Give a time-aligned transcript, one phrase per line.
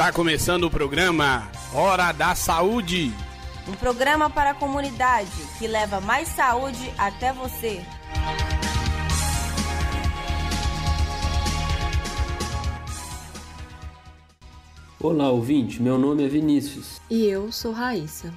[0.00, 3.12] Está começando o programa Hora da Saúde.
[3.68, 7.84] Um programa para a comunidade que leva mais saúde até você.
[14.98, 15.82] Olá, ouvinte.
[15.82, 16.98] Meu nome é Vinícius.
[17.10, 18.32] E eu sou Raíssa.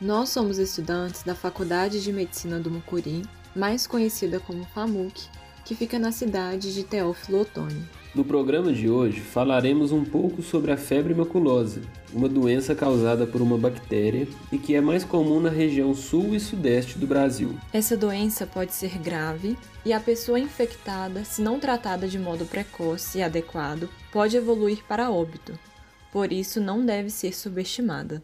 [0.00, 3.20] Nós somos estudantes da Faculdade de Medicina do Mucurim,
[3.54, 5.28] mais conhecida como FAMUC,
[5.62, 7.86] que fica na cidade de Teófilo Otoni.
[8.14, 11.80] No programa de hoje falaremos um pouco sobre a febre maculosa,
[12.12, 16.40] uma doença causada por uma bactéria e que é mais comum na região sul e
[16.40, 17.58] sudeste do Brasil.
[17.72, 23.16] Essa doença pode ser grave e a pessoa infectada, se não tratada de modo precoce
[23.16, 25.58] e adequado, pode evoluir para óbito.
[26.12, 28.22] Por isso, não deve ser subestimada.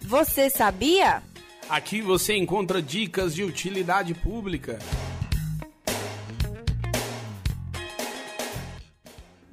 [0.00, 1.22] Você sabia?
[1.68, 4.78] Aqui você encontra dicas de utilidade pública.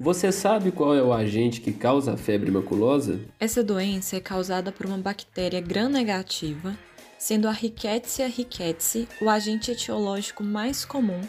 [0.00, 3.20] Você sabe qual é o agente que causa a febre maculosa?
[3.38, 6.74] Essa doença é causada por uma bactéria gram-negativa,
[7.18, 11.20] sendo a Rickettsia rickettsii o agente etiológico mais comum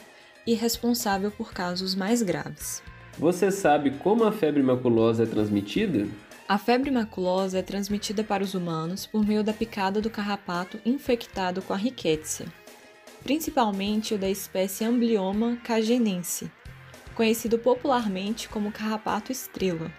[0.45, 2.81] e responsável por casos mais graves.
[3.19, 6.07] Você sabe como a febre maculosa é transmitida?
[6.49, 11.61] A febre maculosa é transmitida para os humanos por meio da picada do carrapato infectado
[11.61, 12.45] com a rickettsia,
[13.21, 16.49] principalmente o da espécie Amblioma cagenense,
[17.13, 19.91] conhecido popularmente como carrapato estrela.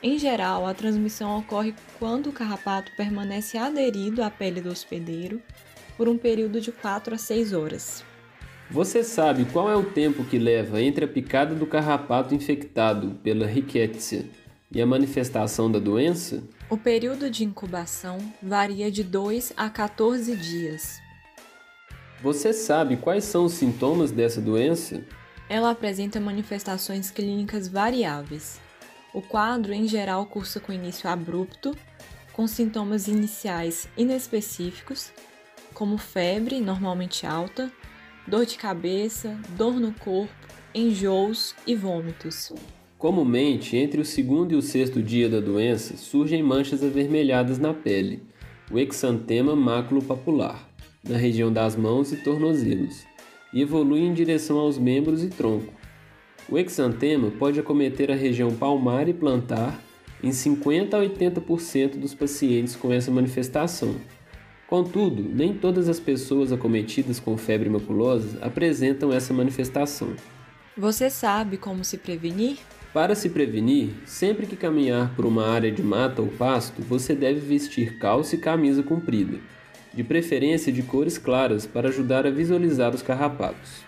[0.00, 5.42] Em geral, a transmissão ocorre quando o carrapato permanece aderido à pele do hospedeiro
[5.96, 8.04] por um período de 4 a 6 horas.
[8.70, 13.44] Você sabe qual é o tempo que leva entre a picada do carrapato infectado pela
[13.44, 14.24] rickettsia
[14.74, 16.42] e a manifestação da doença?
[16.68, 21.00] O período de incubação varia de 2 a 14 dias.
[22.20, 25.04] Você sabe quais são os sintomas dessa doença?
[25.48, 28.60] Ela apresenta manifestações clínicas variáveis.
[29.12, 31.76] O quadro, em geral, cursa com início abrupto,
[32.32, 35.12] com sintomas iniciais inespecíficos,
[35.72, 37.70] como febre, normalmente alta,
[38.26, 40.32] dor de cabeça, dor no corpo,
[40.74, 42.52] enjoos e vômitos.
[43.04, 48.22] Comumente, entre o segundo e o sexto dia da doença, surgem manchas avermelhadas na pele,
[48.70, 50.66] o exantema maculopapular,
[51.06, 53.04] na região das mãos e tornozelos,
[53.52, 55.70] e evolui em direção aos membros e tronco.
[56.48, 59.78] O exantema pode acometer a região palmar e plantar
[60.22, 63.96] em 50 a 80% dos pacientes com essa manifestação.
[64.66, 70.14] Contudo, nem todas as pessoas acometidas com febre maculosa apresentam essa manifestação.
[70.74, 72.56] Você sabe como se prevenir?
[72.94, 77.40] Para se prevenir, sempre que caminhar por uma área de mata ou pasto, você deve
[77.40, 79.40] vestir calça e camisa comprida,
[79.92, 83.82] de preferência de cores claras para ajudar a visualizar os carrapatos.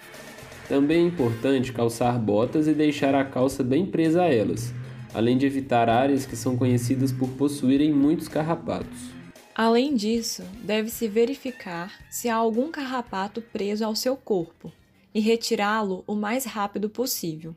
[0.69, 4.75] Também é importante calçar botas e deixar a calça bem presa a elas,
[5.15, 9.13] além de evitar áreas que são conhecidas por possuírem muitos carrapatos.
[9.55, 14.73] Além disso, deve-se verificar se há algum carrapato preso ao seu corpo
[15.15, 17.55] e retirá-lo o mais rápido possível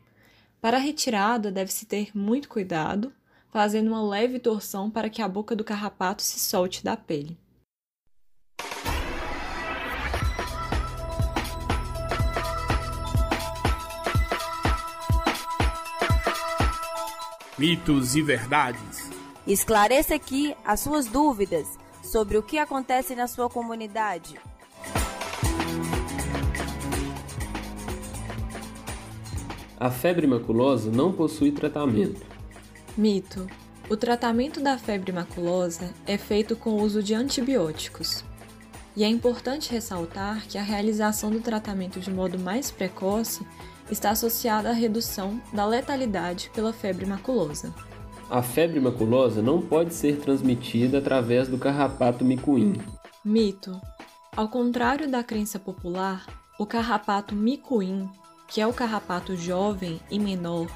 [0.62, 3.14] para a retirada, deve-se ter muito cuidado,
[3.50, 7.38] fazendo uma leve torção para que a boca do carrapato se solte da pele.
[17.58, 19.10] Mitos e verdades.
[19.46, 21.68] Esclareça aqui as suas dúvidas
[22.02, 24.40] sobre o que acontece na sua comunidade.
[29.80, 32.22] A febre maculosa não possui tratamento.
[32.98, 33.48] Mito:
[33.90, 38.26] O tratamento da febre maculosa é feito com o uso de antibióticos.
[38.94, 43.48] E é importante ressaltar que a realização do tratamento de modo mais precoce
[43.90, 47.74] está associada à redução da letalidade pela febre maculosa.
[48.30, 52.74] A febre maculosa não pode ser transmitida através do carrapato micuim.
[53.24, 53.80] Mito:
[54.36, 56.26] Ao contrário da crença popular,
[56.60, 58.10] o carrapato micuim
[58.50, 60.68] que é o carrapato jovem e menor,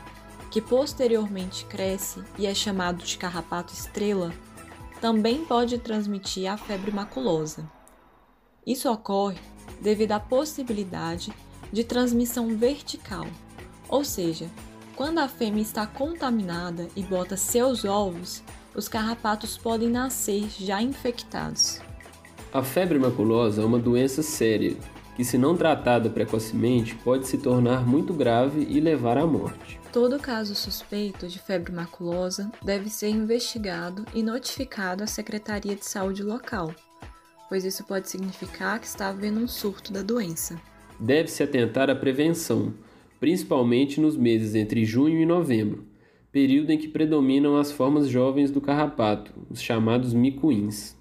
[0.51, 4.31] que posteriormente cresce e é chamado de carrapato estrela,
[5.01, 7.69] também pode transmitir a febre maculosa.
[8.65, 9.39] Isso ocorre
[9.81, 11.33] devido à possibilidade
[11.71, 13.25] de transmissão vertical,
[13.89, 14.49] ou seja,
[14.95, 18.43] quando a fêmea está contaminada e bota seus ovos,
[18.75, 21.81] os carrapatos podem nascer já infectados.
[22.53, 24.77] A febre maculosa é uma doença séria
[25.15, 29.79] que, se não tratada precocemente, pode se tornar muito grave e levar à morte.
[29.91, 36.23] Todo caso suspeito de febre maculosa deve ser investigado e notificado à Secretaria de Saúde
[36.23, 36.73] local,
[37.47, 40.59] pois isso pode significar que está havendo um surto da doença.
[40.99, 42.73] deve-se atentar à prevenção,
[43.19, 45.85] principalmente nos meses entre junho e novembro,
[46.31, 50.95] período em que predominam as formas jovens do carrapato, os chamados micuins.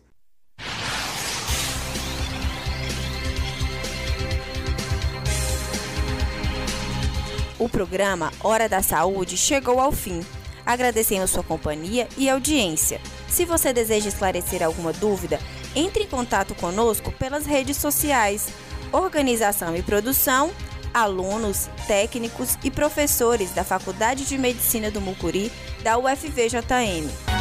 [7.63, 10.27] O programa Hora da Saúde chegou ao fim.
[10.67, 13.01] Agradecemos sua companhia e audiência.
[13.29, 15.39] Se você deseja esclarecer alguma dúvida,
[15.73, 18.49] entre em contato conosco pelas redes sociais.
[18.91, 20.51] Organização e produção,
[20.93, 25.53] alunos, técnicos e professores da Faculdade de Medicina do Mucuri
[25.85, 27.32] da UFVJM.